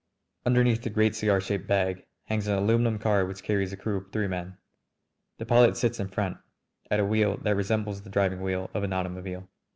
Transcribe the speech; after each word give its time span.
Underneath 0.47 0.81
the 0.81 0.89
great 0.89 1.13
cigar 1.15 1.39
shaped 1.39 1.67
bag 1.67 2.07
hangs 2.23 2.47
an 2.47 2.57
aluminum 2.57 2.97
car 2.97 3.23
which 3.23 3.43
carries 3.43 3.71
a 3.71 3.77
crew 3.77 3.97
of 3.97 4.11
three 4.11 4.25
men. 4.25 4.57
The 5.37 5.45
pilot 5.45 5.77
sits 5.77 5.99
in 5.99 6.07
front 6.07 6.37
at 6.89 6.99
a 6.99 7.05
wheel 7.05 7.37
that 7.43 7.55
resembles 7.55 8.01
the 8.01 8.09
driving 8.09 8.41
wheel 8.41 8.71
of 8.73 8.81
an 8.83 8.93
automobile. 8.93 9.47